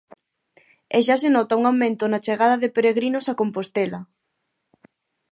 [0.95, 3.99] E xa se nota un aumento na chegada de peregrinos a Compostela.